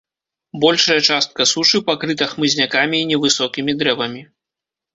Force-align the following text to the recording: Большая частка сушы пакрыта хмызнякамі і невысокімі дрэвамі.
Большая 0.61 0.97
частка 1.07 1.41
сушы 1.51 1.81
пакрыта 1.91 2.25
хмызнякамі 2.33 2.97
і 3.05 3.09
невысокімі 3.13 3.79
дрэвамі. 3.83 4.21